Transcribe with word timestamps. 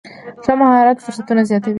ښه 0.43 0.53
مهارت 0.61 0.97
فرصتونه 1.03 1.41
زیاتوي. 1.49 1.69